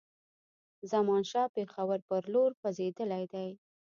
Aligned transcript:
زمانشاه 0.91 1.47
پېښور 1.55 1.99
پر 2.07 2.23
لور 2.33 2.51
خوځېدلی 2.59 3.23
دی. 3.33 3.49